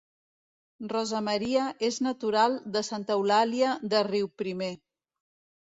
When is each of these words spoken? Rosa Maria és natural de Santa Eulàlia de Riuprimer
Rosa 0.93 1.19
Maria 1.27 1.67
és 1.89 2.01
natural 2.07 2.57
de 2.77 2.83
Santa 2.89 3.19
Eulàlia 3.19 3.77
de 3.93 4.03
Riuprimer 4.09 4.75